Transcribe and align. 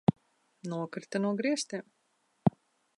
Nokrita 0.71 1.19
no 1.21 1.35
griestiem! 1.43 1.87